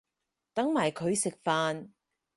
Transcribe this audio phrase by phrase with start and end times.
[0.55, 1.89] 等埋佢食飯